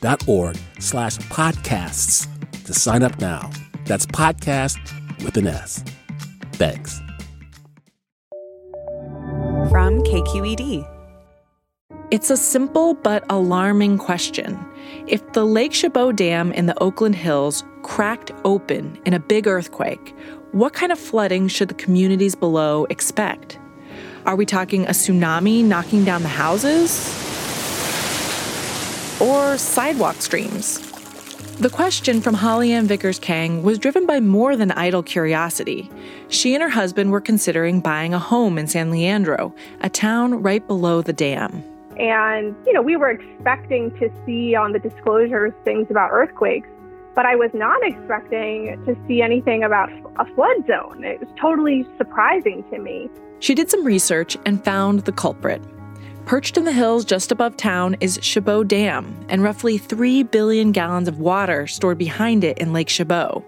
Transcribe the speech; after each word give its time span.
donate.kqed.org 0.00 0.56
slash 0.78 1.18
podcasts 1.18 2.26
to 2.64 2.74
sign 2.74 3.02
up 3.02 3.18
now. 3.20 3.50
That's 3.84 4.06
podcast 4.06 4.78
with 5.24 5.36
an 5.36 5.46
S. 5.46 5.82
Thanks. 6.52 7.00
From 9.70 10.02
KQED. 10.02 10.86
It's 12.10 12.30
a 12.30 12.36
simple 12.38 12.94
but 12.94 13.24
alarming 13.28 13.98
question. 13.98 14.58
If 15.06 15.32
the 15.34 15.44
Lake 15.44 15.74
Chabot 15.74 16.16
Dam 16.16 16.52
in 16.52 16.66
the 16.66 16.78
Oakland 16.82 17.14
Hills 17.14 17.64
cracked 17.82 18.32
open 18.44 18.98
in 19.04 19.12
a 19.12 19.20
big 19.20 19.46
earthquake, 19.46 20.14
what 20.52 20.72
kind 20.72 20.90
of 20.90 20.98
flooding 20.98 21.48
should 21.48 21.68
the 21.68 21.74
communities 21.74 22.34
below 22.34 22.86
expect? 22.86 23.58
Are 24.24 24.36
we 24.36 24.46
talking 24.46 24.86
a 24.86 24.90
tsunami 24.90 25.62
knocking 25.62 26.04
down 26.04 26.22
the 26.22 26.28
houses? 26.28 27.27
Or 29.20 29.58
sidewalk 29.58 30.22
streams? 30.22 30.78
The 31.56 31.70
question 31.70 32.20
from 32.20 32.34
Hollyann 32.34 32.86
Vickers 32.86 33.18
Keng 33.18 33.62
was 33.62 33.78
driven 33.78 34.06
by 34.06 34.20
more 34.20 34.56
than 34.56 34.70
idle 34.72 35.02
curiosity. 35.02 35.90
She 36.28 36.54
and 36.54 36.62
her 36.62 36.68
husband 36.68 37.10
were 37.10 37.20
considering 37.20 37.80
buying 37.80 38.14
a 38.14 38.18
home 38.18 38.58
in 38.58 38.68
San 38.68 38.90
Leandro, 38.90 39.52
a 39.80 39.90
town 39.90 40.42
right 40.42 40.64
below 40.66 41.02
the 41.02 41.12
dam. 41.12 41.64
And, 41.98 42.54
you 42.64 42.72
know, 42.72 42.82
we 42.82 42.96
were 42.96 43.10
expecting 43.10 43.90
to 43.98 44.08
see 44.24 44.54
on 44.54 44.72
the 44.72 44.78
disclosures 44.78 45.52
things 45.64 45.88
about 45.90 46.10
earthquakes 46.12 46.68
but 47.18 47.26
I 47.26 47.34
was 47.34 47.50
not 47.52 47.82
expecting 47.82 48.80
to 48.86 48.96
see 49.08 49.22
anything 49.22 49.64
about 49.64 49.90
a 50.20 50.34
flood 50.36 50.64
zone. 50.68 51.02
It 51.02 51.18
was 51.18 51.28
totally 51.36 51.84
surprising 51.96 52.62
to 52.70 52.78
me. 52.78 53.10
She 53.40 53.56
did 53.56 53.68
some 53.68 53.84
research 53.84 54.36
and 54.46 54.64
found 54.64 55.00
the 55.00 55.10
culprit. 55.10 55.60
Perched 56.28 56.58
in 56.58 56.64
the 56.64 56.72
hills 56.72 57.06
just 57.06 57.32
above 57.32 57.56
town 57.56 57.96
is 58.02 58.18
Chabot 58.20 58.68
Dam 58.68 59.18
and 59.30 59.42
roughly 59.42 59.78
3 59.78 60.24
billion 60.24 60.72
gallons 60.72 61.08
of 61.08 61.18
water 61.18 61.66
stored 61.66 61.96
behind 61.96 62.44
it 62.44 62.58
in 62.58 62.74
Lake 62.74 62.90
Chabot. 62.90 63.42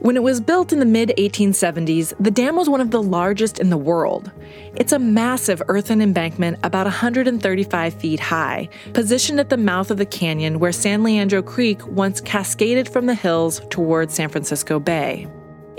When 0.00 0.16
it 0.16 0.22
was 0.24 0.40
built 0.40 0.72
in 0.72 0.80
the 0.80 0.86
mid 0.86 1.10
1870s, 1.16 2.12
the 2.18 2.32
dam 2.32 2.56
was 2.56 2.68
one 2.68 2.80
of 2.80 2.90
the 2.90 3.00
largest 3.00 3.60
in 3.60 3.70
the 3.70 3.76
world. 3.76 4.32
It's 4.74 4.90
a 4.90 4.98
massive 4.98 5.62
earthen 5.68 6.02
embankment 6.02 6.58
about 6.64 6.86
135 6.86 7.94
feet 7.94 8.18
high, 8.18 8.68
positioned 8.92 9.38
at 9.38 9.48
the 9.48 9.56
mouth 9.56 9.92
of 9.92 9.98
the 9.98 10.04
canyon 10.04 10.58
where 10.58 10.72
San 10.72 11.04
Leandro 11.04 11.42
Creek 11.42 11.86
once 11.86 12.20
cascaded 12.20 12.88
from 12.88 13.06
the 13.06 13.14
hills 13.14 13.60
toward 13.70 14.10
San 14.10 14.30
Francisco 14.30 14.80
Bay. 14.80 15.28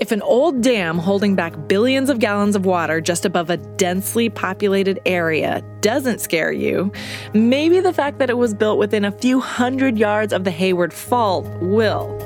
If 0.02 0.12
an 0.12 0.24
old 0.24 0.62
dam 0.62 0.98
holding 0.98 1.36
back 1.36 1.68
billions 1.68 2.10
of 2.10 2.18
gallons 2.18 2.56
of 2.56 2.66
water 2.66 3.02
just 3.02 3.24
above 3.24 3.52
a 3.52 3.58
densely 3.58 4.30
populated 4.30 5.00
area 5.06 5.64
doesn't 5.82 6.22
scare 6.22 6.52
you, 6.52 6.92
maybe 7.36 7.80
the 7.80 7.94
fact 7.94 8.18
that 8.18 8.32
it 8.32 8.38
was 8.40 8.56
built 8.56 8.80
within 8.80 9.06
a 9.06 9.12
few 9.12 9.40
hundred 9.40 10.00
yards 10.00 10.34
of 10.34 10.44
the 10.44 10.50
Hayward 10.50 10.92
Fault 10.92 11.46
will. 11.62 12.18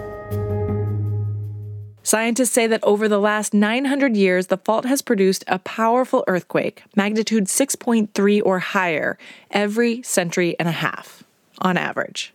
Scientists 2.01 2.51
say 2.51 2.65
that 2.65 2.81
over 2.83 3.09
the 3.09 3.19
last 3.19 3.53
900 3.53 4.15
years, 4.15 4.47
the 4.47 4.57
fault 4.57 4.85
has 4.85 5.01
produced 5.01 5.43
a 5.49 5.59
powerful 5.59 6.23
earthquake, 6.27 6.81
magnitude 6.95 7.47
6.3 7.47 8.41
or 8.45 8.59
higher, 8.59 9.17
every 9.51 10.01
century 10.01 10.55
and 10.59 10.69
a 10.69 10.71
half, 10.71 11.25
on 11.59 11.75
average. 11.75 12.33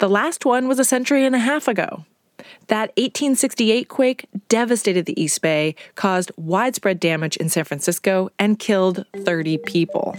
The 0.00 0.10
last 0.10 0.44
one 0.44 0.68
was 0.68 0.78
a 0.78 0.84
century 0.84 1.24
and 1.24 1.34
a 1.34 1.38
half 1.38 1.66
ago. 1.66 2.04
That 2.68 2.90
1868 2.96 3.88
quake 3.88 4.26
devastated 4.48 5.06
the 5.06 5.20
East 5.20 5.42
Bay, 5.42 5.74
caused 5.94 6.32
widespread 6.36 7.00
damage 7.00 7.36
in 7.36 7.48
San 7.48 7.64
Francisco, 7.64 8.30
and 8.38 8.58
killed 8.58 9.04
30 9.24 9.58
people. 9.58 10.16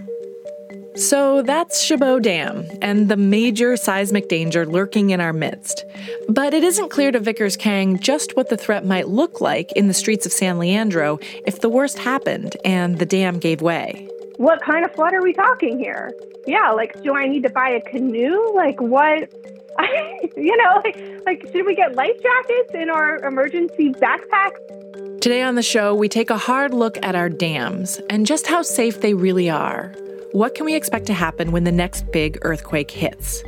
So 0.95 1.41
that's 1.41 1.83
Chabot 1.83 2.21
Dam 2.21 2.67
and 2.83 3.09
the 3.09 3.17
major 3.17 3.75
seismic 3.75 4.29
danger 4.29 4.63
lurking 4.63 5.09
in 5.09 5.19
our 5.19 5.33
midst. 5.33 5.85
But 6.29 6.53
it 6.53 6.63
isn't 6.63 6.91
clear 6.91 7.11
to 7.11 7.19
Vickers 7.19 7.57
Keng 7.57 7.97
just 7.97 8.35
what 8.35 8.49
the 8.49 8.57
threat 8.57 8.85
might 8.85 9.07
look 9.07 9.41
like 9.41 9.71
in 9.71 9.87
the 9.87 9.93
streets 9.95 10.27
of 10.27 10.31
San 10.31 10.59
Leandro 10.59 11.17
if 11.47 11.61
the 11.61 11.69
worst 11.69 11.97
happened 11.97 12.55
and 12.63 12.99
the 12.99 13.07
dam 13.07 13.39
gave 13.39 13.61
way. 13.61 14.07
What 14.37 14.61
kind 14.61 14.85
of 14.85 14.93
flood 14.93 15.13
are 15.13 15.23
we 15.23 15.33
talking 15.33 15.79
here? 15.79 16.11
Yeah, 16.45 16.71
like, 16.71 17.01
do 17.01 17.15
I 17.15 17.27
need 17.27 17.43
to 17.43 17.49
buy 17.49 17.69
a 17.69 17.81
canoe? 17.81 18.53
Like, 18.53 18.79
what? 18.79 19.31
you 20.37 20.55
know, 20.57 20.81
like, 20.83 20.97
like, 21.25 21.51
should 21.51 21.65
we 21.65 21.75
get 21.75 21.95
life 21.95 22.21
jackets 22.21 22.73
in 22.73 22.89
our 22.89 23.17
emergency 23.23 23.89
backpacks? 23.91 25.21
Today 25.21 25.41
on 25.41 25.55
the 25.55 25.63
show, 25.63 25.95
we 25.95 26.09
take 26.09 26.29
a 26.29 26.37
hard 26.37 26.73
look 26.73 26.97
at 27.03 27.15
our 27.15 27.29
dams 27.29 27.99
and 28.09 28.25
just 28.25 28.47
how 28.47 28.61
safe 28.61 29.01
they 29.01 29.13
really 29.13 29.49
are. 29.49 29.93
What 30.33 30.55
can 30.55 30.65
we 30.65 30.75
expect 30.75 31.05
to 31.07 31.13
happen 31.13 31.51
when 31.51 31.63
the 31.63 31.71
next 31.71 32.11
big 32.11 32.37
earthquake 32.41 32.91
hits? 32.91 33.43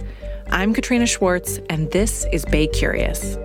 I'm 0.51 0.73
Katrina 0.73 1.07
Schwartz, 1.07 1.59
and 1.69 1.91
this 1.91 2.25
is 2.31 2.45
Bay 2.45 2.67
Curious. 2.67 3.37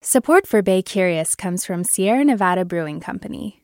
Support 0.00 0.46
for 0.46 0.62
Bay 0.62 0.82
Curious 0.82 1.34
comes 1.34 1.64
from 1.64 1.84
Sierra 1.84 2.24
Nevada 2.24 2.64
Brewing 2.64 3.00
Company, 3.00 3.63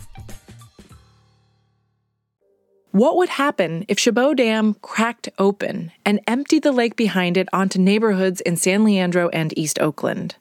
What 2.91 3.15
would 3.15 3.29
happen 3.29 3.85
if 3.87 3.97
Chabot 3.97 4.33
Dam 4.33 4.73
cracked 4.81 5.29
open 5.39 5.93
and 6.05 6.19
emptied 6.27 6.63
the 6.63 6.73
lake 6.73 6.97
behind 6.97 7.37
it 7.37 7.47
onto 7.53 7.79
neighborhoods 7.79 8.41
in 8.41 8.57
San 8.57 8.83
Leandro 8.83 9.29
and 9.29 9.57
East 9.57 9.79
Oakland? 9.79 10.35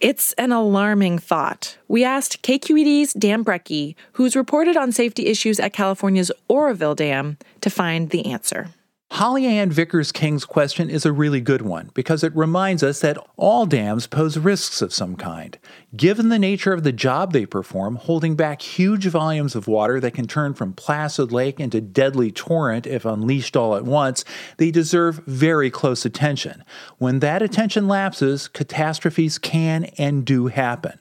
It's 0.00 0.32
an 0.34 0.50
alarming 0.50 1.18
thought. 1.18 1.76
We 1.86 2.02
asked 2.02 2.42
KQED's 2.42 3.12
Dan 3.12 3.44
Brekke, 3.44 3.96
who's 4.12 4.34
reported 4.34 4.78
on 4.78 4.92
safety 4.92 5.26
issues 5.26 5.60
at 5.60 5.74
California's 5.74 6.32
Oroville 6.48 6.94
Dam, 6.94 7.36
to 7.60 7.68
find 7.68 8.08
the 8.08 8.32
answer. 8.32 8.70
Hollyann 9.14 9.70
Vickers 9.70 10.10
Keng's 10.10 10.44
question 10.44 10.90
is 10.90 11.06
a 11.06 11.12
really 11.12 11.40
good 11.40 11.62
one 11.62 11.92
because 11.94 12.24
it 12.24 12.34
reminds 12.34 12.82
us 12.82 12.98
that 12.98 13.16
all 13.36 13.64
dams 13.64 14.08
pose 14.08 14.36
risks 14.36 14.82
of 14.82 14.92
some 14.92 15.14
kind. 15.14 15.56
Given 15.94 16.30
the 16.30 16.38
nature 16.38 16.72
of 16.72 16.82
the 16.82 16.90
job 16.90 17.32
they 17.32 17.46
perform, 17.46 17.94
holding 17.94 18.34
back 18.34 18.60
huge 18.60 19.06
volumes 19.06 19.54
of 19.54 19.68
water 19.68 20.00
that 20.00 20.14
can 20.14 20.26
turn 20.26 20.52
from 20.52 20.72
placid 20.72 21.30
lake 21.30 21.60
into 21.60 21.80
deadly 21.80 22.32
torrent 22.32 22.88
if 22.88 23.04
unleashed 23.04 23.56
all 23.56 23.76
at 23.76 23.84
once, 23.84 24.24
they 24.56 24.72
deserve 24.72 25.22
very 25.26 25.70
close 25.70 26.04
attention. 26.04 26.64
When 26.98 27.20
that 27.20 27.40
attention 27.40 27.86
lapses, 27.86 28.48
catastrophes 28.48 29.38
can 29.38 29.84
and 29.96 30.24
do 30.24 30.48
happen. 30.48 30.98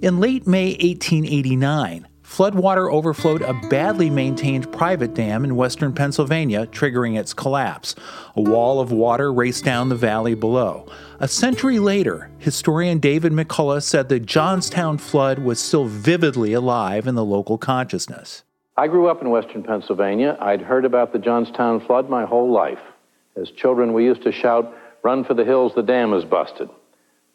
In 0.00 0.20
late 0.20 0.46
May 0.46 0.70
1889, 0.70 2.08
floodwater 2.38 2.88
overflowed 2.92 3.42
a 3.42 3.52
badly 3.68 4.08
maintained 4.08 4.70
private 4.70 5.12
dam 5.12 5.42
in 5.42 5.56
western 5.56 5.92
Pennsylvania, 5.92 6.68
triggering 6.68 7.18
its 7.18 7.34
collapse. 7.34 7.96
A 8.36 8.40
wall 8.40 8.78
of 8.78 8.92
water 8.92 9.32
raced 9.32 9.64
down 9.64 9.88
the 9.88 9.96
valley 9.96 10.34
below. 10.34 10.86
A 11.18 11.26
century 11.26 11.80
later, 11.80 12.30
historian 12.38 13.00
David 13.00 13.32
McCullough 13.32 13.82
said 13.82 14.08
the 14.08 14.20
Johnstown 14.20 14.98
flood 14.98 15.40
was 15.40 15.58
still 15.58 15.86
vividly 15.86 16.52
alive 16.52 17.08
in 17.08 17.16
the 17.16 17.24
local 17.24 17.58
consciousness. 17.58 18.44
I 18.76 18.86
grew 18.86 19.08
up 19.08 19.20
in 19.20 19.30
western 19.30 19.64
Pennsylvania. 19.64 20.38
I'd 20.40 20.62
heard 20.62 20.84
about 20.84 21.12
the 21.12 21.18
Johnstown 21.18 21.84
flood 21.84 22.08
my 22.08 22.24
whole 22.24 22.52
life. 22.52 22.78
As 23.34 23.50
children, 23.50 23.92
we 23.92 24.04
used 24.04 24.22
to 24.22 24.30
shout, 24.30 24.72
Run 25.02 25.24
for 25.24 25.34
the 25.34 25.44
hills, 25.44 25.72
the 25.74 25.82
dam 25.82 26.12
is 26.12 26.24
busted, 26.24 26.68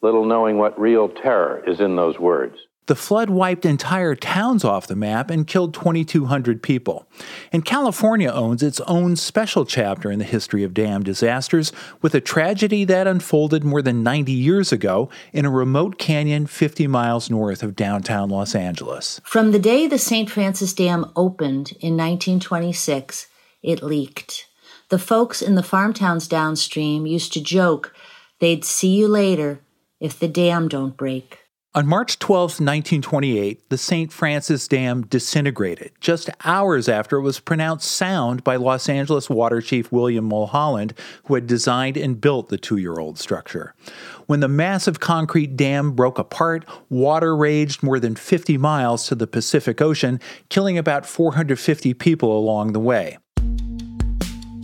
little 0.04 0.26
knowing 0.26 0.58
what 0.58 0.80
real 0.80 1.10
terror 1.10 1.64
is 1.66 1.80
in 1.80 1.96
those 1.96 2.20
words. 2.20 2.58
The 2.88 2.96
flood 2.96 3.30
wiped 3.30 3.66
entire 3.66 4.14
towns 4.14 4.66
off 4.66 4.88
the 4.88 4.96
map 4.96 5.30
and 5.30 5.48
killed 5.48 5.74
2,200 5.74 6.62
people. 6.62 7.08
And 7.54 7.64
California 7.64 8.30
owns 8.30 8.62
its 8.62 8.82
own 8.82 9.16
special 9.16 9.66
chapter 9.66 10.12
in 10.12 10.20
the 10.20 10.26
history 10.26 10.66
of 10.66 10.74
dam 10.74 11.02
disasters 11.02 11.72
with 12.02 12.14
a 12.14 12.20
tragedy 12.20 12.84
that 12.84 13.08
unfolded 13.08 13.64
more 13.64 13.82
than 13.82 14.04
90 14.04 14.34
years 14.34 14.74
ago 14.74 15.10
in 15.32 15.46
a 15.46 15.50
remote 15.50 15.98
canyon 15.98 16.46
50 16.46 16.88
miles 16.88 17.30
north 17.30 17.64
of 17.64 17.74
downtown 17.74 18.30
Los 18.30 18.54
Angeles. 18.54 19.22
From 19.24 19.52
the 19.52 19.60
day 19.60 19.88
the 19.88 19.98
St. 19.98 20.30
Francis 20.30 20.74
Dam 20.74 21.10
opened 21.16 21.72
in 21.80 21.96
1926, 21.96 23.28
it 23.62 23.82
leaked. 23.82 24.48
The 24.90 25.00
folks 25.00 25.42
in 25.42 25.56
the 25.56 25.64
farm 25.64 25.94
towns 25.94 26.28
downstream 26.28 27.08
used 27.08 27.32
to 27.32 27.42
joke 27.42 27.96
they'd 28.40 28.66
see 28.66 28.94
you 28.94 29.08
later 29.08 29.63
if 30.04 30.20
the 30.20 30.28
dam 30.28 30.68
don't 30.68 30.98
break. 30.98 31.40
On 31.76 31.88
March 31.88 32.20
12, 32.20 32.60
1928, 32.60 33.70
the 33.70 33.80
St. 33.80 34.14
Francis 34.14 34.68
Dam 34.68 35.08
disintegrated 35.08 35.92
just 36.00 36.30
hours 36.44 36.88
after 36.88 37.18
it 37.18 37.24
was 37.24 37.40
pronounced 37.40 37.90
sound 37.90 38.44
by 38.44 38.58
Los 38.58 38.88
Angeles 38.88 39.28
Water 39.28 39.60
Chief 39.60 39.92
William 39.92 40.26
Mulholland, 40.26 40.94
who 41.26 41.34
had 41.34 41.48
designed 41.48 41.98
and 41.98 42.22
built 42.22 42.50
the 42.50 42.60
two 42.60 42.78
year 42.78 43.00
old 43.00 43.18
structure. 43.18 43.74
When 44.28 44.40
the 44.40 44.48
massive 44.48 45.00
concrete 45.00 45.58
dam 45.58 45.94
broke 45.94 46.20
apart, 46.20 46.64
water 46.90 47.36
raged 47.36 47.82
more 47.82 48.00
than 48.00 48.16
50 48.16 48.56
miles 48.60 49.08
to 49.08 49.16
the 49.16 49.26
Pacific 49.26 49.82
Ocean, 49.82 50.20
killing 50.50 50.78
about 50.78 51.08
450 51.08 51.96
people 51.96 52.38
along 52.38 52.74
the 52.74 52.80
way. 52.80 53.18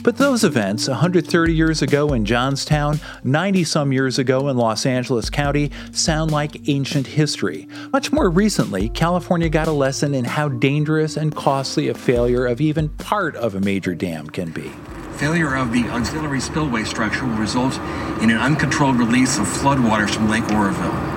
But 0.02 0.16
those 0.18 0.46
events, 0.46 0.88
130 0.88 1.54
years 1.54 1.82
ago 1.82 2.14
in 2.14 2.24
Johnstown, 2.24 3.02
90 3.26 3.66
some 3.66 3.92
years 3.92 4.18
ago 4.18 4.48
in 4.48 4.56
Los 4.56 4.86
Angeles 4.86 5.30
County, 5.30 5.72
sound 5.92 6.32
like 6.32 6.70
ancient 6.70 7.06
history. 7.06 7.68
Much 7.92 8.12
more 8.12 8.30
recently, 8.30 8.88
California 8.90 9.50
got 9.50 9.68
a 9.68 9.74
lesson 9.74 10.16
in 10.16 10.24
how 10.24 10.48
dangerous 10.48 11.18
and 11.18 11.36
costly 11.36 11.90
a 11.90 11.94
failure 11.94 12.46
of 12.46 12.62
even 12.62 12.88
part 12.90 13.36
of 13.36 13.56
a 13.56 13.60
major 13.60 13.94
dam 13.94 14.30
can 14.30 14.52
be. 14.52 14.72
Failure 15.18 15.56
of 15.58 15.74
the 15.74 15.84
auxiliary 15.90 16.40
spillway 16.40 16.86
structure 16.86 17.26
will 17.26 17.36
result 17.36 17.76
in 18.22 18.30
an 18.30 18.38
uncontrolled 18.38 18.98
release 18.98 19.38
of 19.38 19.46
floodwaters 19.46 20.12
from 20.12 20.30
Lake 20.30 20.50
Oroville. 20.52 21.09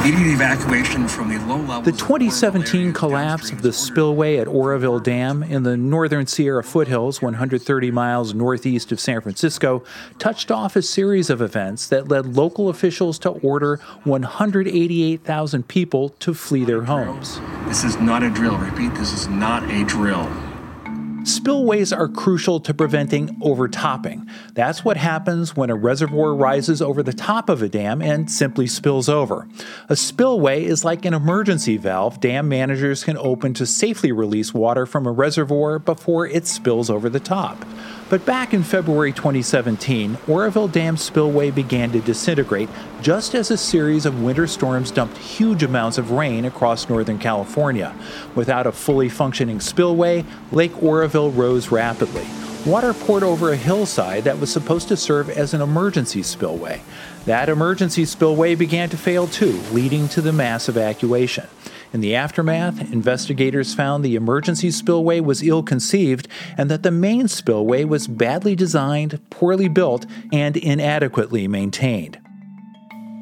Immediate 0.00 0.32
evacuation 0.32 1.06
from 1.06 1.28
the 1.28 1.38
low 1.40 1.58
levels. 1.58 1.84
The 1.84 1.92
2017 1.92 2.94
collapse 2.94 3.50
of 3.50 3.60
the 3.60 3.70
spillway 3.70 4.38
at 4.38 4.48
Oroville 4.48 4.98
Dam 4.98 5.42
in 5.42 5.62
the 5.62 5.76
northern 5.76 6.26
Sierra 6.26 6.64
foothills, 6.64 7.20
130 7.20 7.90
miles 7.90 8.32
northeast 8.32 8.92
of 8.92 8.98
San 8.98 9.20
Francisco, 9.20 9.84
touched 10.18 10.50
off 10.50 10.74
a 10.74 10.80
series 10.80 11.28
of 11.28 11.42
events 11.42 11.86
that 11.88 12.08
led 12.08 12.34
local 12.34 12.70
officials 12.70 13.18
to 13.18 13.28
order 13.28 13.76
188,000 14.04 15.68
people 15.68 16.08
to 16.08 16.32
flee 16.32 16.64
their 16.64 16.84
homes. 16.84 17.38
This 17.66 17.84
is 17.84 17.98
not 17.98 18.22
a 18.22 18.30
drill. 18.30 18.56
Repeat, 18.56 18.94
this 18.94 19.12
is 19.12 19.28
not 19.28 19.70
a 19.70 19.84
drill. 19.84 20.26
Spillways 21.24 21.92
are 21.92 22.08
crucial 22.08 22.60
to 22.60 22.72
preventing 22.72 23.36
overtopping. 23.42 24.26
That's 24.54 24.84
what 24.84 24.96
happens 24.96 25.54
when 25.54 25.68
a 25.68 25.74
reservoir 25.74 26.34
rises 26.34 26.80
over 26.80 27.02
the 27.02 27.12
top 27.12 27.50
of 27.50 27.62
a 27.62 27.68
dam 27.68 28.00
and 28.00 28.30
simply 28.30 28.66
spills 28.66 29.08
over. 29.08 29.46
A 29.88 29.96
spillway 29.96 30.64
is 30.64 30.84
like 30.84 31.04
an 31.04 31.12
emergency 31.12 31.76
valve 31.76 32.20
dam 32.20 32.48
managers 32.48 33.04
can 33.04 33.18
open 33.18 33.52
to 33.54 33.66
safely 33.66 34.12
release 34.12 34.54
water 34.54 34.86
from 34.86 35.06
a 35.06 35.12
reservoir 35.12 35.78
before 35.78 36.26
it 36.26 36.46
spills 36.46 36.88
over 36.88 37.10
the 37.10 37.20
top. 37.20 37.64
But 38.10 38.26
back 38.26 38.52
in 38.52 38.64
February 38.64 39.12
2017, 39.12 40.18
Oroville 40.26 40.66
Dam 40.66 40.96
spillway 40.96 41.52
began 41.52 41.92
to 41.92 42.00
disintegrate 42.00 42.68
just 43.00 43.36
as 43.36 43.52
a 43.52 43.56
series 43.56 44.04
of 44.04 44.20
winter 44.20 44.48
storms 44.48 44.90
dumped 44.90 45.16
huge 45.16 45.62
amounts 45.62 45.96
of 45.96 46.10
rain 46.10 46.44
across 46.44 46.88
Northern 46.88 47.20
California. 47.20 47.94
Without 48.34 48.66
a 48.66 48.72
fully 48.72 49.08
functioning 49.08 49.60
spillway, 49.60 50.24
Lake 50.50 50.82
Oroville 50.82 51.30
rose 51.30 51.70
rapidly. 51.70 52.26
Water 52.66 52.92
poured 52.92 53.22
over 53.22 53.52
a 53.52 53.56
hillside 53.56 54.24
that 54.24 54.40
was 54.40 54.52
supposed 54.52 54.88
to 54.88 54.96
serve 54.96 55.30
as 55.30 55.54
an 55.54 55.60
emergency 55.60 56.24
spillway. 56.24 56.82
That 57.26 57.48
emergency 57.48 58.04
spillway 58.04 58.56
began 58.56 58.90
to 58.90 58.96
fail 58.96 59.28
too, 59.28 59.60
leading 59.70 60.08
to 60.08 60.20
the 60.20 60.32
mass 60.32 60.68
evacuation. 60.68 61.46
In 61.92 62.00
the 62.00 62.14
aftermath, 62.14 62.92
investigators 62.92 63.74
found 63.74 64.04
the 64.04 64.14
emergency 64.14 64.70
spillway 64.70 65.18
was 65.18 65.42
ill 65.42 65.64
conceived 65.64 66.28
and 66.56 66.70
that 66.70 66.84
the 66.84 66.92
main 66.92 67.26
spillway 67.26 67.82
was 67.82 68.06
badly 68.06 68.54
designed, 68.54 69.20
poorly 69.30 69.66
built, 69.66 70.06
and 70.32 70.56
inadequately 70.56 71.48
maintained. 71.48 72.18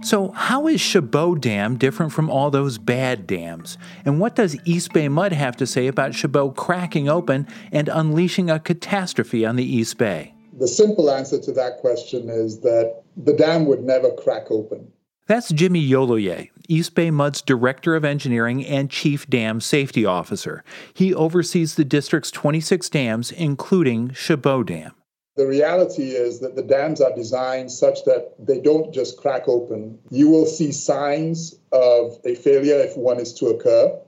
So, 0.02 0.30
how 0.30 0.68
is 0.68 0.80
Chabot 0.80 1.40
Dam 1.40 1.76
different 1.76 2.12
from 2.12 2.30
all 2.30 2.50
those 2.50 2.78
bad 2.78 3.26
dams? 3.26 3.78
And 4.04 4.20
what 4.20 4.36
does 4.36 4.56
East 4.64 4.92
Bay 4.92 5.08
Mud 5.08 5.32
have 5.32 5.56
to 5.56 5.66
say 5.66 5.86
about 5.86 6.14
Chabot 6.14 6.50
cracking 6.50 7.08
open 7.08 7.48
and 7.72 7.88
unleashing 7.88 8.48
a 8.48 8.60
catastrophe 8.60 9.44
on 9.44 9.56
the 9.56 9.64
East 9.64 9.98
Bay? 9.98 10.34
The 10.56 10.68
simple 10.68 11.10
answer 11.10 11.40
to 11.40 11.52
that 11.52 11.78
question 11.78 12.28
is 12.28 12.60
that 12.60 13.02
the 13.16 13.32
dam 13.32 13.66
would 13.66 13.82
never 13.82 14.10
crack 14.12 14.50
open. 14.50 14.92
That's 15.28 15.50
Jimmy 15.50 15.86
Yoloye, 15.86 16.48
East 16.68 16.94
Bay 16.94 17.10
Mud's 17.10 17.42
Director 17.42 17.94
of 17.94 18.02
Engineering 18.02 18.64
and 18.64 18.88
Chief 18.88 19.28
Dam 19.28 19.60
Safety 19.60 20.06
Officer. 20.06 20.64
He 20.94 21.12
oversees 21.12 21.74
the 21.74 21.84
district's 21.84 22.30
26 22.30 22.88
dams, 22.88 23.30
including 23.30 24.10
Chabot 24.14 24.62
Dam. 24.62 24.92
The 25.36 25.46
reality 25.46 26.12
is 26.12 26.40
that 26.40 26.56
the 26.56 26.62
dams 26.62 27.02
are 27.02 27.14
designed 27.14 27.70
such 27.70 28.06
that 28.06 28.36
they 28.38 28.58
don't 28.58 28.90
just 28.90 29.18
crack 29.18 29.46
open. 29.48 29.98
You 30.10 30.30
will 30.30 30.46
see 30.46 30.72
signs 30.72 31.54
of 31.72 32.18
a 32.24 32.34
failure 32.34 32.78
if 32.78 32.96
one 32.96 33.20
is 33.20 33.34
to 33.34 33.48
occur. 33.48 34.00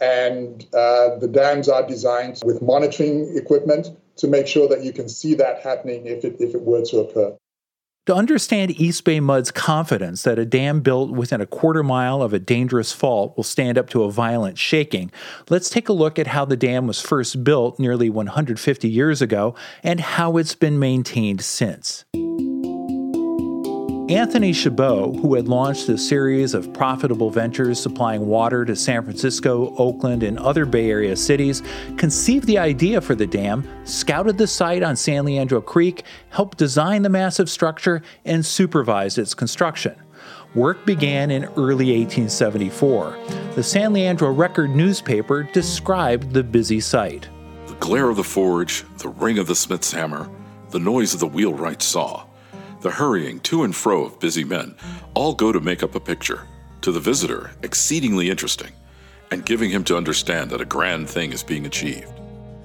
And 0.00 0.64
uh, 0.72 1.18
the 1.18 1.28
dams 1.28 1.68
are 1.68 1.86
designed 1.86 2.40
with 2.42 2.62
monitoring 2.62 3.36
equipment 3.36 3.88
to 4.16 4.28
make 4.28 4.46
sure 4.46 4.66
that 4.68 4.82
you 4.82 4.94
can 4.94 5.10
see 5.10 5.34
that 5.34 5.60
happening 5.60 6.06
if 6.06 6.24
it, 6.24 6.36
if 6.40 6.54
it 6.54 6.62
were 6.62 6.86
to 6.86 7.00
occur. 7.00 7.36
To 8.06 8.14
understand 8.14 8.78
East 8.78 9.02
Bay 9.04 9.18
Mud's 9.18 9.50
confidence 9.50 10.24
that 10.24 10.38
a 10.38 10.44
dam 10.44 10.82
built 10.82 11.10
within 11.12 11.40
a 11.40 11.46
quarter 11.46 11.82
mile 11.82 12.20
of 12.20 12.34
a 12.34 12.38
dangerous 12.38 12.92
fault 12.92 13.34
will 13.34 13.44
stand 13.44 13.78
up 13.78 13.88
to 13.90 14.02
a 14.02 14.10
violent 14.10 14.58
shaking, 14.58 15.10
let's 15.48 15.70
take 15.70 15.88
a 15.88 15.94
look 15.94 16.18
at 16.18 16.26
how 16.26 16.44
the 16.44 16.56
dam 16.56 16.86
was 16.86 17.00
first 17.00 17.44
built 17.44 17.78
nearly 17.78 18.10
150 18.10 18.90
years 18.90 19.22
ago 19.22 19.54
and 19.82 20.00
how 20.00 20.36
it's 20.36 20.54
been 20.54 20.78
maintained 20.78 21.40
since. 21.40 22.04
Anthony 24.10 24.52
Chabot, 24.52 25.16
who 25.16 25.34
had 25.34 25.48
launched 25.48 25.88
a 25.88 25.96
series 25.96 26.52
of 26.52 26.74
profitable 26.74 27.30
ventures 27.30 27.80
supplying 27.80 28.26
water 28.26 28.62
to 28.66 28.76
San 28.76 29.02
Francisco, 29.02 29.74
Oakland, 29.78 30.22
and 30.22 30.38
other 30.38 30.66
Bay 30.66 30.90
Area 30.90 31.16
cities, 31.16 31.62
conceived 31.96 32.46
the 32.46 32.58
idea 32.58 33.00
for 33.00 33.14
the 33.14 33.26
dam, 33.26 33.66
scouted 33.86 34.36
the 34.36 34.46
site 34.46 34.82
on 34.82 34.94
San 34.94 35.24
Leandro 35.24 35.62
Creek, 35.62 36.04
helped 36.28 36.58
design 36.58 37.00
the 37.00 37.08
massive 37.08 37.48
structure, 37.48 38.02
and 38.26 38.44
supervised 38.44 39.16
its 39.16 39.32
construction. 39.32 39.96
Work 40.54 40.84
began 40.84 41.30
in 41.30 41.44
early 41.56 41.96
1874. 41.98 43.16
The 43.54 43.62
San 43.62 43.94
Leandro 43.94 44.30
Record 44.30 44.68
newspaper 44.68 45.44
described 45.44 46.34
the 46.34 46.44
busy 46.44 46.80
site. 46.80 47.30
The 47.68 47.74
glare 47.76 48.10
of 48.10 48.16
the 48.16 48.22
forge, 48.24 48.84
the 48.98 49.08
ring 49.08 49.38
of 49.38 49.46
the 49.46 49.54
smith's 49.54 49.92
hammer, 49.92 50.28
the 50.68 50.78
noise 50.78 51.14
of 51.14 51.20
the 51.20 51.26
wheelwright's 51.26 51.86
saw 51.86 52.26
the 52.84 52.90
hurrying 52.90 53.40
to 53.40 53.64
and 53.64 53.74
fro 53.74 54.04
of 54.04 54.20
busy 54.20 54.44
men 54.44 54.74
all 55.14 55.34
go 55.34 55.50
to 55.50 55.58
make 55.58 55.82
up 55.82 55.94
a 55.94 56.00
picture, 56.00 56.46
to 56.82 56.92
the 56.92 57.00
visitor, 57.00 57.50
exceedingly 57.62 58.28
interesting, 58.28 58.72
and 59.30 59.46
giving 59.46 59.70
him 59.70 59.82
to 59.82 59.96
understand 59.96 60.50
that 60.50 60.60
a 60.60 60.66
grand 60.66 61.08
thing 61.08 61.32
is 61.32 61.42
being 61.42 61.64
achieved. 61.64 62.12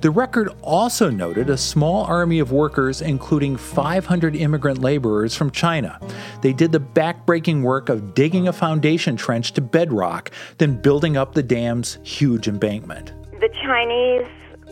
The 0.02 0.12
record 0.12 0.50
also 0.62 1.10
noted 1.10 1.50
a 1.50 1.56
small 1.56 2.04
army 2.04 2.40
of 2.40 2.52
workers, 2.52 3.02
including 3.02 3.56
500 3.56 4.36
immigrant 4.36 4.80
laborers 4.80 5.36
from 5.36 5.52
China. 5.52 5.98
They 6.42 6.52
did 6.52 6.74
the 6.74 6.82
backbreaking 6.82 7.64
work 7.64 7.88
of 7.88 8.14
digging 8.14 8.50
a 8.50 8.54
foundation 8.54 9.16
trench 9.16 9.54
to 9.54 9.62
bedrock, 9.62 10.32
then 10.58 10.82
building 10.82 11.16
up 11.16 11.34
the 11.34 11.44
dam's 11.44 11.98
huge 12.04 12.50
embankment. 12.50 13.14
The 13.40 13.50
Chinese 13.64 14.28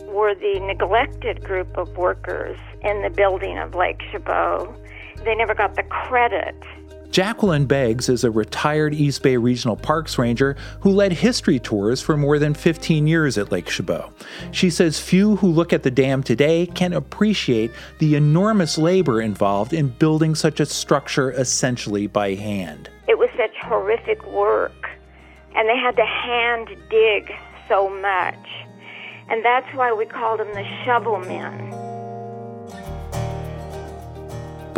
were 0.08 0.34
the 0.34 0.60
neglected 0.60 1.42
group 1.42 1.74
of 1.78 1.96
workers 1.96 2.58
in 2.82 3.00
the 3.00 3.10
building 3.10 3.56
of 3.56 3.74
Lake 3.74 4.02
Chabot. 4.12 4.74
They 5.24 5.34
never 5.34 5.54
got 5.54 5.76
the 5.76 5.82
credit 5.84 6.54
Jacqueline 7.10 7.64
Beggs 7.64 8.10
is 8.10 8.22
a 8.22 8.30
retired 8.30 8.94
East 8.94 9.22
Bay 9.22 9.38
Regional 9.38 9.76
Parks 9.76 10.18
Ranger 10.18 10.56
who 10.80 10.90
led 10.90 11.12
history 11.12 11.58
tours 11.58 12.02
for 12.02 12.16
more 12.16 12.38
than 12.38 12.52
15 12.52 13.06
years 13.06 13.38
at 13.38 13.50
Lake 13.50 13.68
Chabot. 13.68 14.12
She 14.52 14.68
says 14.68 15.00
few 15.00 15.36
who 15.36 15.48
look 15.48 15.72
at 15.72 15.82
the 15.82 15.90
dam 15.90 16.22
today 16.22 16.66
can 16.66 16.92
appreciate 16.92 17.70
the 17.98 18.14
enormous 18.14 18.76
labor 18.76 19.22
involved 19.22 19.72
in 19.72 19.88
building 19.88 20.34
such 20.34 20.60
a 20.60 20.66
structure 20.66 21.32
essentially 21.32 22.06
by 22.06 22.34
hand. 22.34 22.90
It 23.08 23.18
was 23.18 23.30
such 23.38 23.56
horrific 23.62 24.24
work, 24.26 24.90
and 25.56 25.66
they 25.66 25.78
had 25.78 25.96
to 25.96 26.04
hand 26.04 26.68
dig 26.90 27.32
so 27.68 27.88
much. 27.88 28.48
And 29.30 29.42
that's 29.44 29.74
why 29.74 29.92
we 29.92 30.04
called 30.04 30.40
them 30.40 30.52
the 30.52 30.64
shovel 30.84 31.18
men. 31.20 31.87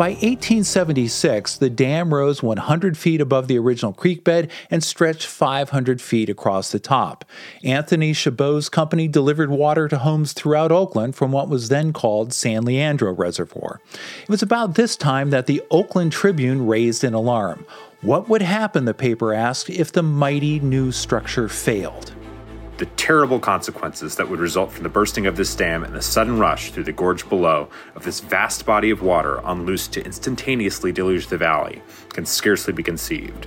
By 0.01 0.13
1876, 0.13 1.57
the 1.57 1.69
dam 1.69 2.11
rose 2.11 2.41
100 2.41 2.97
feet 2.97 3.21
above 3.21 3.47
the 3.47 3.59
original 3.59 3.93
creek 3.93 4.23
bed 4.23 4.49
and 4.71 4.83
stretched 4.83 5.27
500 5.27 6.01
feet 6.01 6.27
across 6.27 6.71
the 6.71 6.79
top. 6.79 7.23
Anthony 7.63 8.11
Chabot's 8.13 8.67
company 8.67 9.07
delivered 9.07 9.51
water 9.51 9.87
to 9.87 9.99
homes 9.99 10.33
throughout 10.33 10.71
Oakland 10.71 11.15
from 11.15 11.31
what 11.31 11.49
was 11.49 11.69
then 11.69 11.93
called 11.93 12.33
San 12.33 12.65
Leandro 12.65 13.13
Reservoir. 13.13 13.79
It 14.23 14.29
was 14.29 14.41
about 14.41 14.73
this 14.73 14.95
time 14.95 15.29
that 15.29 15.45
the 15.45 15.61
Oakland 15.69 16.11
Tribune 16.13 16.65
raised 16.65 17.03
an 17.03 17.13
alarm. 17.13 17.63
What 18.01 18.27
would 18.27 18.41
happen, 18.41 18.85
the 18.85 18.95
paper 18.95 19.35
asked, 19.35 19.69
if 19.69 19.91
the 19.91 20.01
mighty 20.01 20.59
new 20.59 20.91
structure 20.91 21.47
failed? 21.47 22.10
The 22.81 22.87
terrible 22.97 23.39
consequences 23.39 24.15
that 24.15 24.27
would 24.27 24.39
result 24.39 24.71
from 24.71 24.81
the 24.81 24.89
bursting 24.89 25.27
of 25.27 25.35
this 25.35 25.53
dam 25.53 25.83
and 25.83 25.93
the 25.93 26.01
sudden 26.01 26.39
rush 26.39 26.71
through 26.71 26.83
the 26.83 26.91
gorge 26.91 27.29
below 27.29 27.69
of 27.93 28.03
this 28.03 28.21
vast 28.21 28.65
body 28.65 28.89
of 28.89 29.03
water 29.03 29.39
unloosed 29.43 29.93
to 29.93 30.03
instantaneously 30.03 30.91
deluge 30.91 31.27
the 31.27 31.37
valley 31.37 31.79
can 32.09 32.25
scarcely 32.25 32.73
be 32.73 32.81
conceived. 32.81 33.45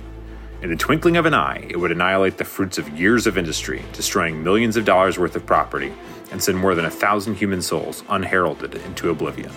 In 0.61 0.69
the 0.69 0.77
twinkling 0.77 1.17
of 1.17 1.25
an 1.25 1.33
eye, 1.33 1.67
it 1.69 1.75
would 1.75 1.91
annihilate 1.91 2.37
the 2.37 2.45
fruits 2.45 2.77
of 2.77 2.97
years 2.97 3.27
of 3.27 3.37
industry, 3.37 3.83
destroying 3.91 4.41
millions 4.41 4.77
of 4.77 4.85
dollars 4.85 5.19
worth 5.19 5.35
of 5.35 5.45
property, 5.45 5.91
and 6.31 6.41
send 6.41 6.57
more 6.57 6.73
than 6.73 6.85
a 6.85 6.89
thousand 6.89 7.35
human 7.35 7.61
souls 7.61 8.05
unheralded 8.07 8.75
into 8.85 9.09
oblivion. 9.09 9.51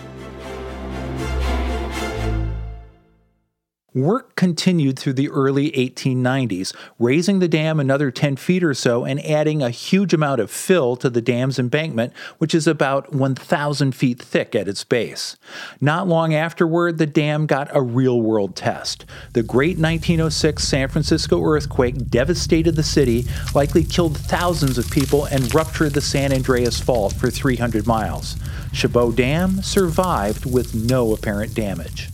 Work 3.95 4.37
continued 4.37 4.99
through 4.99 5.14
the 5.14 5.30
early 5.30 5.71
1890s, 5.71 6.76
raising 6.99 7.38
the 7.38 7.49
dam 7.49 7.80
another 7.80 8.11
10 8.11 8.37
feet 8.37 8.62
or 8.62 8.75
so 8.75 9.07
and 9.07 9.18
adding 9.25 9.62
a 9.62 9.71
huge 9.71 10.12
amount 10.12 10.42
of 10.42 10.50
fill 10.50 10.95
to 10.97 11.09
the 11.09 11.23
dam's 11.23 11.59
embankment, 11.59 12.12
which 12.37 12.54
is 12.54 12.66
about 12.66 13.14
1,000 13.14 13.92
feet 13.92 14.21
thick 14.21 14.54
at 14.54 14.68
its 14.68 14.85
base. 14.85 15.37
Not 15.80 16.07
long 16.07 16.35
afterward, 16.35 16.99
the 16.99 17.07
dam 17.07 17.47
got 17.47 17.75
a 17.75 17.80
real 17.80 18.21
world 18.21 18.54
test. 18.54 19.07
The 19.33 19.42
great 19.42 19.78
1906 19.78 20.62
San 20.62 20.88
Francisco 20.88 21.42
earthquake 21.42 22.11
devastated 22.11 22.76
the 22.76 22.83
city, 22.83 23.25
likely 23.54 23.85
killed 23.85 24.18
thousands 24.18 24.76
of 24.76 24.90
people, 24.90 25.25
and 25.25 25.54
ruptured 25.54 25.95
the 25.95 26.02
San 26.02 26.35
Andreas 26.35 26.78
Fault 26.78 27.14
for 27.14 27.30
300 27.30 27.87
miles. 27.87 28.37
Chabot 28.71 29.16
Dam 29.16 29.62
survived 29.62 30.45
with 30.45 30.75
no 30.75 31.14
apparent 31.14 31.54
damage. 31.54 32.11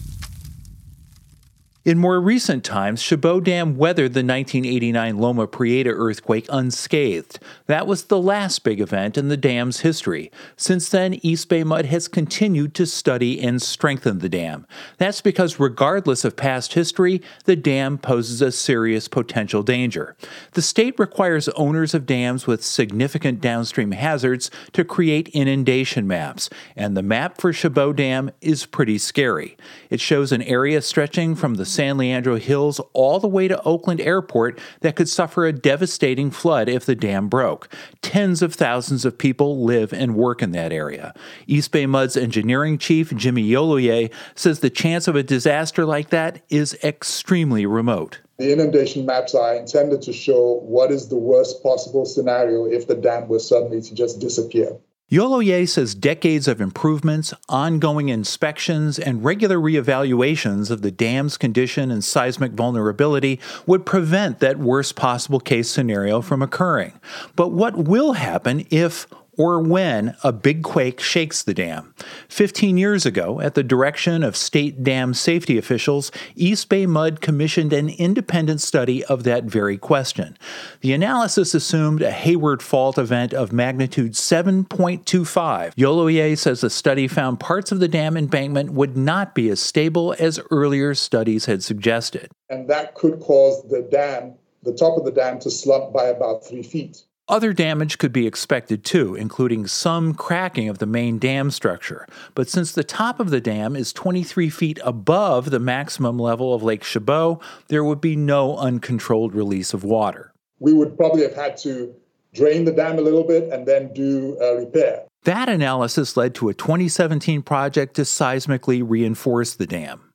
In 1.84 1.98
more 1.98 2.18
recent 2.18 2.64
times, 2.64 3.02
Chabot 3.02 3.44
Dam 3.44 3.76
weathered 3.76 4.14
the 4.14 4.24
1989 4.24 5.18
Loma 5.18 5.46
Prieta 5.46 5.90
earthquake 5.90 6.46
unscathed. 6.48 7.38
That 7.66 7.86
was 7.86 8.04
the 8.04 8.18
last 8.18 8.64
big 8.64 8.80
event 8.80 9.18
in 9.18 9.28
the 9.28 9.36
dam's 9.36 9.80
history. 9.80 10.32
Since 10.56 10.88
then, 10.88 11.20
East 11.20 11.50
Bay 11.50 11.62
Mud 11.62 11.84
has 11.84 12.08
continued 12.08 12.72
to 12.76 12.86
study 12.86 13.38
and 13.38 13.60
strengthen 13.60 14.20
the 14.20 14.30
dam. 14.30 14.66
That's 14.96 15.20
because, 15.20 15.60
regardless 15.60 16.24
of 16.24 16.36
past 16.36 16.72
history, 16.72 17.20
the 17.44 17.54
dam 17.54 17.98
poses 17.98 18.40
a 18.40 18.50
serious 18.50 19.06
potential 19.06 19.62
danger. 19.62 20.16
The 20.52 20.62
state 20.62 20.98
requires 20.98 21.50
owners 21.50 21.92
of 21.92 22.06
dams 22.06 22.46
with 22.46 22.64
significant 22.64 23.42
downstream 23.42 23.90
hazards 23.90 24.50
to 24.72 24.86
create 24.86 25.28
inundation 25.34 26.06
maps, 26.06 26.48
and 26.76 26.96
the 26.96 27.02
map 27.02 27.38
for 27.42 27.52
Chabot 27.52 27.92
Dam 27.92 28.30
is 28.40 28.64
pretty 28.64 28.96
scary. 28.96 29.58
It 29.90 30.00
shows 30.00 30.32
an 30.32 30.40
area 30.40 30.80
stretching 30.80 31.34
from 31.34 31.56
the 31.56 31.73
San 31.74 31.98
Leandro 31.98 32.36
Hills 32.36 32.80
all 32.92 33.18
the 33.18 33.28
way 33.28 33.48
to 33.48 33.60
Oakland 33.64 34.00
Airport 34.00 34.60
that 34.80 34.94
could 34.94 35.08
suffer 35.08 35.44
a 35.44 35.52
devastating 35.52 36.30
flood 36.30 36.68
if 36.68 36.86
the 36.86 36.94
dam 36.94 37.28
broke. 37.28 37.68
Tens 38.00 38.42
of 38.42 38.54
thousands 38.54 39.04
of 39.04 39.18
people 39.18 39.64
live 39.64 39.92
and 39.92 40.14
work 40.14 40.40
in 40.40 40.52
that 40.52 40.72
area. 40.72 41.12
East 41.46 41.72
Bay 41.72 41.86
Mud's 41.86 42.16
engineering 42.16 42.78
chief, 42.78 43.14
Jimmy 43.16 43.48
Yoloye, 43.48 44.12
says 44.34 44.60
the 44.60 44.70
chance 44.70 45.08
of 45.08 45.16
a 45.16 45.22
disaster 45.22 45.84
like 45.84 46.10
that 46.10 46.42
is 46.48 46.78
extremely 46.84 47.66
remote. 47.66 48.20
The 48.38 48.52
inundation 48.52 49.06
maps 49.06 49.34
are 49.34 49.54
intended 49.54 50.02
to 50.02 50.12
show 50.12 50.60
what 50.62 50.90
is 50.90 51.08
the 51.08 51.16
worst 51.16 51.62
possible 51.62 52.04
scenario 52.04 52.66
if 52.66 52.86
the 52.86 52.94
dam 52.94 53.28
were 53.28 53.38
suddenly 53.38 53.80
to 53.82 53.94
just 53.94 54.20
disappear. 54.20 54.76
Yoloye 55.10 55.68
says 55.68 55.94
decades 55.94 56.48
of 56.48 56.62
improvements, 56.62 57.34
ongoing 57.48 58.08
inspections, 58.08 58.98
and 58.98 59.22
regular 59.22 59.58
reevaluations 59.58 60.70
of 60.70 60.80
the 60.80 60.90
dam's 60.90 61.36
condition 61.36 61.90
and 61.90 62.02
seismic 62.02 62.52
vulnerability 62.52 63.38
would 63.66 63.84
prevent 63.84 64.38
that 64.38 64.58
worst 64.58 64.96
possible 64.96 65.40
case 65.40 65.68
scenario 65.68 66.22
from 66.22 66.40
occurring. 66.40 66.98
But 67.36 67.48
what 67.48 67.76
will 67.76 68.14
happen 68.14 68.66
if 68.70 69.06
or 69.36 69.60
when 69.60 70.16
a 70.22 70.32
big 70.32 70.62
quake 70.62 71.00
shakes 71.00 71.42
the 71.42 71.54
dam. 71.54 71.94
15 72.28 72.76
years 72.76 73.06
ago, 73.06 73.40
at 73.40 73.54
the 73.54 73.62
direction 73.62 74.22
of 74.22 74.36
state 74.36 74.82
dam 74.82 75.14
safety 75.14 75.58
officials, 75.58 76.10
East 76.34 76.68
Bay 76.68 76.86
Mud 76.86 77.20
commissioned 77.20 77.72
an 77.72 77.88
independent 77.88 78.60
study 78.60 79.04
of 79.04 79.24
that 79.24 79.44
very 79.44 79.78
question. 79.78 80.36
The 80.80 80.92
analysis 80.92 81.54
assumed 81.54 82.02
a 82.02 82.10
Hayward 82.10 82.62
fault 82.62 82.98
event 82.98 83.32
of 83.34 83.52
magnitude 83.52 84.12
7.25. 84.12 85.74
Yoloye 85.74 86.36
says 86.38 86.60
the 86.60 86.70
study 86.70 87.08
found 87.08 87.40
parts 87.40 87.72
of 87.72 87.80
the 87.80 87.88
dam 87.88 88.16
embankment 88.16 88.72
would 88.72 88.96
not 88.96 89.34
be 89.34 89.48
as 89.48 89.60
stable 89.60 90.14
as 90.18 90.40
earlier 90.50 90.94
studies 90.94 91.46
had 91.46 91.62
suggested. 91.62 92.30
And 92.48 92.68
that 92.68 92.94
could 92.94 93.20
cause 93.20 93.62
the 93.68 93.82
dam, 93.82 94.34
the 94.62 94.74
top 94.74 94.98
of 94.98 95.04
the 95.04 95.10
dam, 95.10 95.38
to 95.40 95.50
slump 95.50 95.92
by 95.92 96.06
about 96.06 96.46
three 96.46 96.62
feet. 96.62 97.04
Other 97.26 97.54
damage 97.54 97.96
could 97.96 98.12
be 98.12 98.26
expected 98.26 98.84
too, 98.84 99.14
including 99.14 99.66
some 99.66 100.12
cracking 100.12 100.68
of 100.68 100.76
the 100.76 100.84
main 100.84 101.18
dam 101.18 101.50
structure. 101.50 102.06
But 102.34 102.50
since 102.50 102.72
the 102.72 102.84
top 102.84 103.18
of 103.18 103.30
the 103.30 103.40
dam 103.40 103.74
is 103.76 103.94
23 103.94 104.50
feet 104.50 104.78
above 104.84 105.50
the 105.50 105.58
maximum 105.58 106.18
level 106.18 106.52
of 106.52 106.62
Lake 106.62 106.84
Chabot, 106.84 107.40
there 107.68 107.82
would 107.82 108.02
be 108.02 108.14
no 108.14 108.58
uncontrolled 108.58 109.34
release 109.34 109.72
of 109.72 109.84
water. 109.84 110.34
We 110.58 110.74
would 110.74 110.98
probably 110.98 111.22
have 111.22 111.34
had 111.34 111.56
to 111.58 111.94
drain 112.34 112.66
the 112.66 112.72
dam 112.72 112.98
a 112.98 113.02
little 113.02 113.24
bit 113.24 113.50
and 113.50 113.66
then 113.66 113.94
do 113.94 114.36
a 114.38 114.56
repair. 114.56 115.04
That 115.22 115.48
analysis 115.48 116.18
led 116.18 116.34
to 116.34 116.50
a 116.50 116.54
2017 116.54 117.40
project 117.40 117.96
to 117.96 118.02
seismically 118.02 118.82
reinforce 118.86 119.54
the 119.54 119.66
dam. 119.66 120.12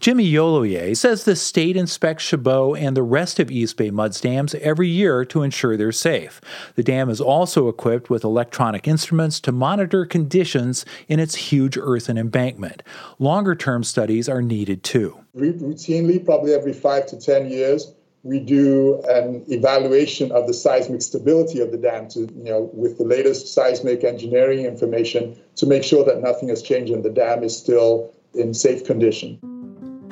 Jimmy 0.00 0.30
Yoloye 0.30 0.96
says 0.96 1.24
the 1.24 1.36
state 1.36 1.76
inspects 1.76 2.24
Chabot 2.24 2.76
and 2.76 2.96
the 2.96 3.02
rest 3.02 3.38
of 3.38 3.50
East 3.50 3.76
Bay 3.76 3.90
Mud's 3.90 4.20
dams 4.20 4.54
every 4.56 4.88
year 4.88 5.24
to 5.26 5.42
ensure 5.42 5.76
they're 5.76 5.92
safe. 5.92 6.40
The 6.74 6.82
dam 6.82 7.08
is 7.08 7.20
also 7.20 7.68
equipped 7.68 8.10
with 8.10 8.24
electronic 8.24 8.88
instruments 8.88 9.40
to 9.40 9.52
monitor 9.52 10.04
conditions 10.04 10.84
in 11.08 11.20
its 11.20 11.34
huge 11.34 11.76
earthen 11.78 12.18
embankment. 12.18 12.82
Longer 13.18 13.54
term 13.54 13.84
studies 13.84 14.28
are 14.28 14.42
needed 14.42 14.82
too. 14.82 15.18
Routinely, 15.36 16.24
probably 16.24 16.52
every 16.52 16.72
five 16.72 17.06
to 17.06 17.20
10 17.20 17.48
years, 17.48 17.92
we 18.24 18.38
do 18.38 19.02
an 19.08 19.44
evaluation 19.48 20.30
of 20.30 20.46
the 20.46 20.54
seismic 20.54 21.02
stability 21.02 21.60
of 21.60 21.72
the 21.72 21.76
dam 21.76 22.08
to, 22.08 22.20
you 22.20 22.44
know, 22.44 22.70
with 22.72 22.98
the 22.98 23.04
latest 23.04 23.52
seismic 23.52 24.04
engineering 24.04 24.64
information 24.64 25.36
to 25.56 25.66
make 25.66 25.82
sure 25.82 26.04
that 26.04 26.20
nothing 26.20 26.48
has 26.48 26.62
changed 26.62 26.92
and 26.92 27.04
the 27.04 27.10
dam 27.10 27.42
is 27.42 27.56
still 27.56 28.12
in 28.34 28.54
safe 28.54 28.84
condition. 28.84 29.38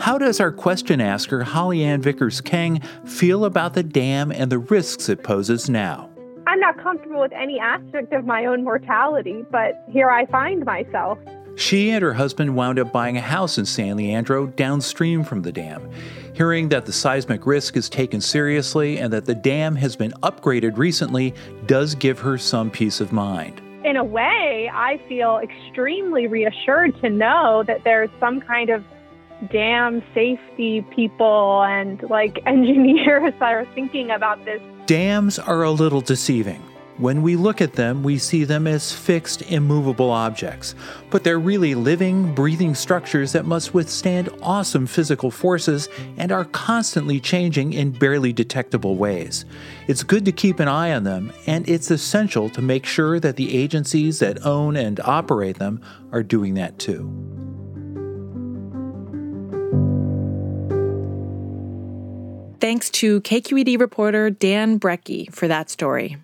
How 0.00 0.16
does 0.16 0.40
our 0.40 0.50
question 0.50 0.98
asker, 0.98 1.42
Hollyann 1.42 2.00
Vickers 2.00 2.40
Keng, 2.40 2.80
feel 3.04 3.44
about 3.44 3.74
the 3.74 3.82
dam 3.82 4.32
and 4.32 4.50
the 4.50 4.58
risks 4.58 5.10
it 5.10 5.22
poses 5.22 5.68
now? 5.68 6.08
I'm 6.46 6.58
not 6.58 6.82
comfortable 6.82 7.20
with 7.20 7.32
any 7.32 7.60
aspect 7.60 8.14
of 8.14 8.24
my 8.24 8.46
own 8.46 8.64
mortality, 8.64 9.44
but 9.50 9.84
here 9.90 10.08
I 10.08 10.24
find 10.24 10.64
myself. 10.64 11.18
She 11.56 11.90
and 11.90 12.02
her 12.02 12.14
husband 12.14 12.56
wound 12.56 12.78
up 12.78 12.92
buying 12.92 13.18
a 13.18 13.20
house 13.20 13.58
in 13.58 13.66
San 13.66 13.98
Leandro 13.98 14.46
downstream 14.46 15.22
from 15.22 15.42
the 15.42 15.52
dam. 15.52 15.86
Hearing 16.32 16.70
that 16.70 16.86
the 16.86 16.92
seismic 16.94 17.44
risk 17.44 17.76
is 17.76 17.90
taken 17.90 18.22
seriously 18.22 18.98
and 18.98 19.12
that 19.12 19.26
the 19.26 19.34
dam 19.34 19.76
has 19.76 19.96
been 19.96 20.12
upgraded 20.22 20.78
recently 20.78 21.34
does 21.66 21.94
give 21.94 22.18
her 22.20 22.38
some 22.38 22.70
peace 22.70 23.02
of 23.02 23.12
mind. 23.12 23.60
In 23.84 23.96
a 23.96 24.04
way, 24.04 24.70
I 24.72 24.98
feel 25.10 25.42
extremely 25.42 26.26
reassured 26.26 26.98
to 27.02 27.10
know 27.10 27.64
that 27.66 27.84
there's 27.84 28.10
some 28.18 28.40
kind 28.40 28.70
of 28.70 28.82
dam 29.48 30.02
safety 30.14 30.82
people 30.94 31.62
and 31.62 32.02
like 32.10 32.40
engineers 32.46 33.34
are 33.40 33.66
thinking 33.74 34.10
about 34.10 34.44
this. 34.44 34.60
Dams 34.86 35.38
are 35.38 35.62
a 35.62 35.70
little 35.70 36.00
deceiving. 36.00 36.62
When 37.00 37.22
we 37.22 37.34
look 37.34 37.62
at 37.62 37.72
them, 37.72 38.02
we 38.02 38.18
see 38.18 38.44
them 38.44 38.66
as 38.66 38.92
fixed, 38.92 39.40
immovable 39.50 40.10
objects, 40.10 40.74
but 41.08 41.24
they're 41.24 41.38
really 41.38 41.74
living, 41.74 42.34
breathing 42.34 42.74
structures 42.74 43.32
that 43.32 43.46
must 43.46 43.72
withstand 43.72 44.28
awesome 44.42 44.86
physical 44.86 45.30
forces 45.30 45.88
and 46.18 46.30
are 46.30 46.44
constantly 46.44 47.18
changing 47.18 47.72
in 47.72 47.92
barely 47.92 48.34
detectable 48.34 48.96
ways. 48.96 49.46
It's 49.86 50.02
good 50.02 50.26
to 50.26 50.32
keep 50.32 50.60
an 50.60 50.68
eye 50.68 50.92
on 50.92 51.04
them, 51.04 51.32
and 51.46 51.66
it's 51.66 51.90
essential 51.90 52.50
to 52.50 52.60
make 52.60 52.84
sure 52.84 53.18
that 53.18 53.36
the 53.36 53.56
agencies 53.56 54.18
that 54.18 54.44
own 54.44 54.76
and 54.76 55.00
operate 55.00 55.58
them 55.58 55.80
are 56.12 56.22
doing 56.22 56.52
that 56.54 56.78
too. 56.78 57.39
Thanks 62.60 62.90
to 62.90 63.22
KQED 63.22 63.80
reporter 63.80 64.28
Dan 64.28 64.78
Brekke 64.78 65.32
for 65.32 65.48
that 65.48 65.70
story. 65.70 66.18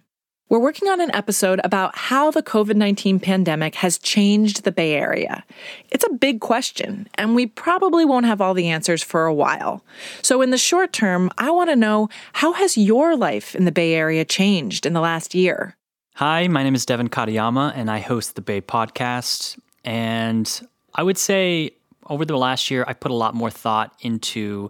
We're 0.50 0.61
working 0.61 0.87
on 0.87 1.00
an 1.00 1.12
episode 1.14 1.62
about 1.64 1.97
how 1.97 2.31
the 2.31 2.43
COVID 2.43 2.76
19 2.76 3.21
pandemic 3.21 3.76
has 3.76 3.97
changed 3.97 4.62
the 4.62 4.71
Bay 4.71 4.93
Area. 4.93 5.45
It's 5.90 6.05
a 6.05 6.12
big 6.12 6.40
question, 6.40 7.09
and 7.14 7.35
we 7.35 7.47
probably 7.47 8.05
won't 8.05 8.26
have 8.26 8.43
all 8.43 8.52
the 8.52 8.69
answers 8.69 9.02
for 9.02 9.25
a 9.25 9.33
while. 9.33 9.83
So, 10.21 10.43
in 10.43 10.50
the 10.50 10.59
short 10.59 10.93
term, 10.93 11.31
I 11.38 11.50
want 11.50 11.71
to 11.71 11.76
know 11.76 12.11
how 12.35 12.52
has 12.52 12.76
your 12.76 13.16
life 13.16 13.55
in 13.55 13.64
the 13.64 13.73
Bay 13.73 13.95
Area 13.95 14.25
changed 14.26 14.85
in 14.85 14.93
the 14.93 15.00
last 15.00 15.35
year? 15.35 15.75
Hi, 16.16 16.49
my 16.49 16.62
name 16.62 16.75
is 16.75 16.85
Devin 16.85 17.09
Katayama, 17.09 17.73
and 17.75 17.90
I 17.90 18.00
host 18.00 18.35
the 18.35 18.43
Bay 18.43 18.61
Podcast. 18.61 19.59
And 19.85 20.69
I 20.95 21.02
would 21.02 21.16
say 21.16 21.71
over 22.09 22.26
the 22.26 22.37
last 22.37 22.71
year, 22.71 22.85
I 22.87 22.93
put 22.93 23.11
a 23.11 23.14
lot 23.14 23.35
more 23.35 23.50
thought 23.50 23.95
into 24.02 24.69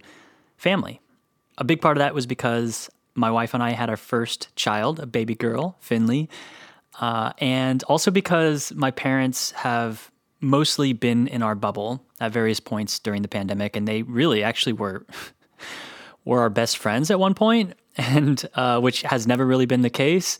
family. 0.55 1.01
A 1.57 1.63
big 1.63 1.81
part 1.81 1.97
of 1.97 1.99
that 1.99 2.13
was 2.13 2.25
because 2.25 2.89
my 3.15 3.31
wife 3.31 3.53
and 3.53 3.63
I 3.63 3.71
had 3.71 3.89
our 3.89 3.97
first 3.97 4.55
child, 4.55 4.99
a 4.99 5.05
baby 5.05 5.35
girl, 5.35 5.75
Finley. 5.79 6.29
Uh, 6.99 7.33
and 7.39 7.83
also 7.83 8.11
because 8.11 8.71
my 8.73 8.91
parents 8.91 9.51
have 9.51 10.11
mostly 10.39 10.93
been 10.93 11.27
in 11.27 11.41
our 11.41 11.55
bubble 11.55 12.03
at 12.19 12.31
various 12.31 12.59
points 12.59 12.99
during 12.99 13.21
the 13.21 13.27
pandemic, 13.27 13.75
and 13.75 13.87
they 13.87 14.03
really 14.03 14.43
actually 14.43 14.73
were 14.73 15.05
were 16.25 16.41
our 16.41 16.49
best 16.49 16.77
friends 16.77 17.09
at 17.09 17.19
one 17.19 17.33
point, 17.33 17.73
and 17.97 18.47
uh, 18.55 18.79
which 18.79 19.01
has 19.03 19.27
never 19.27 19.45
really 19.45 19.65
been 19.65 19.81
the 19.81 19.89
case. 19.89 20.37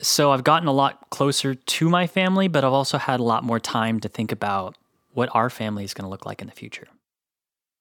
So 0.00 0.32
I've 0.32 0.44
gotten 0.44 0.66
a 0.68 0.72
lot 0.72 1.10
closer 1.10 1.54
to 1.54 1.88
my 1.88 2.06
family, 2.06 2.48
but 2.48 2.64
I've 2.64 2.72
also 2.72 2.98
had 2.98 3.20
a 3.20 3.22
lot 3.22 3.44
more 3.44 3.60
time 3.60 4.00
to 4.00 4.08
think 4.08 4.32
about 4.32 4.76
what 5.12 5.28
our 5.32 5.48
family 5.48 5.84
is 5.84 5.94
going 5.94 6.04
to 6.04 6.10
look 6.10 6.26
like 6.26 6.40
in 6.40 6.48
the 6.48 6.54
future. 6.54 6.88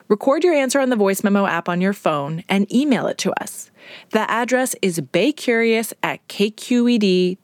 Record 0.07 0.43
your 0.43 0.53
answer 0.53 0.79
on 0.79 0.89
the 0.89 0.95
voice 0.95 1.23
memo 1.23 1.45
app 1.45 1.69
on 1.69 1.81
your 1.81 1.93
phone 1.93 2.43
and 2.49 2.71
email 2.73 3.07
it 3.07 3.17
to 3.19 3.31
us. 3.41 3.71
The 4.11 4.29
address 4.29 4.75
is 4.81 4.99
baycurious 4.99 5.93
at 6.03 6.27
kqed.org. 6.27 7.43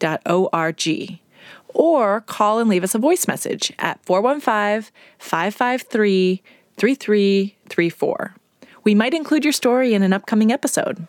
Or 1.72 2.22
call 2.22 2.60
and 2.60 2.70
leave 2.70 2.84
us 2.84 2.96
a 2.96 3.00
voice 3.00 3.28
message 3.28 3.72
at 3.80 4.04
415 4.06 4.92
553 5.20 6.42
3334. 6.78 8.36
We 8.84 8.96
might 8.96 9.14
include 9.14 9.44
your 9.44 9.54
story 9.54 9.94
in 9.94 10.02
an 10.02 10.14
upcoming 10.14 10.52
episode. 10.52 11.08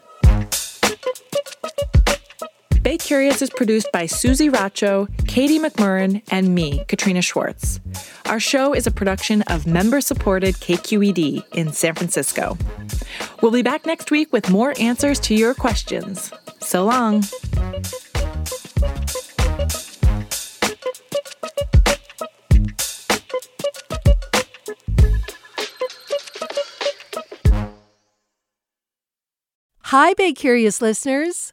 Bay 2.82 2.96
Curious 2.96 3.42
is 3.42 3.50
produced 3.50 3.92
by 3.92 4.04
Suzie 4.04 4.50
Racho, 4.50 5.06
Katie 5.28 5.58
McMurran, 5.58 6.22
and 6.30 6.54
me, 6.54 6.82
Katrina 6.88 7.20
Schwartz. 7.20 7.78
Our 8.24 8.40
show 8.40 8.74
is 8.74 8.86
a 8.86 8.90
production 8.90 9.42
of 9.42 9.66
member 9.66 10.00
supported 10.00 10.54
KQED 10.54 11.44
in 11.52 11.74
San 11.74 11.94
Francisco. 11.94 12.56
We'll 13.42 13.52
be 13.52 13.60
back 13.60 13.84
next 13.84 14.10
week 14.10 14.32
with 14.32 14.48
more 14.48 14.72
answers 14.80 15.20
to 15.20 15.34
your 15.34 15.52
questions. 15.52 16.32
So 16.60 16.86
long. 16.86 17.22
Hi, 29.82 30.14
Bay 30.14 30.32
Curious 30.32 30.80
listeners. 30.80 31.52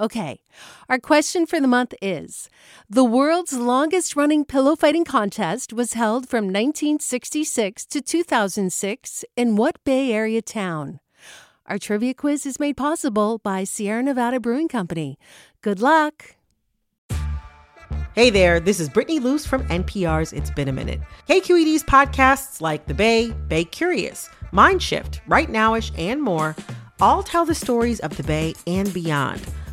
Okay, 0.00 0.40
our 0.88 0.98
question 0.98 1.44
for 1.44 1.60
the 1.60 1.68
month 1.68 1.92
is 2.00 2.48
The 2.88 3.04
world's 3.04 3.52
longest 3.52 4.16
running 4.16 4.46
pillow 4.46 4.74
fighting 4.74 5.04
contest 5.04 5.74
was 5.74 5.92
held 5.92 6.26
from 6.26 6.44
1966 6.44 7.84
to 7.84 8.00
2006 8.00 9.24
in 9.36 9.56
what 9.56 9.76
Bay 9.84 10.10
Area 10.10 10.40
town? 10.40 11.00
Our 11.66 11.78
trivia 11.78 12.14
quiz 12.14 12.46
is 12.46 12.58
made 12.58 12.78
possible 12.78 13.40
by 13.44 13.64
Sierra 13.64 14.02
Nevada 14.02 14.40
Brewing 14.40 14.68
Company. 14.68 15.18
Good 15.60 15.82
luck! 15.82 16.36
Hey 18.14 18.30
there, 18.30 18.58
this 18.58 18.80
is 18.80 18.88
Brittany 18.88 19.18
Luce 19.18 19.44
from 19.44 19.64
NPR's 19.64 20.32
It's 20.32 20.50
Been 20.50 20.68
a 20.68 20.72
Minute. 20.72 21.00
KQED's 21.28 21.84
podcasts 21.84 22.62
like 22.62 22.86
The 22.86 22.94
Bay, 22.94 23.32
Bay 23.48 23.64
Curious, 23.64 24.30
Mindshift, 24.50 25.20
Rightnowish, 25.28 25.92
and 25.98 26.22
more 26.22 26.56
all 27.02 27.22
tell 27.22 27.44
the 27.44 27.54
stories 27.54 28.00
of 28.00 28.16
the 28.16 28.22
Bay 28.22 28.54
and 28.66 28.92
beyond 28.94 29.42